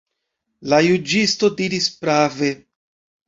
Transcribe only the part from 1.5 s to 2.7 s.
diris prave.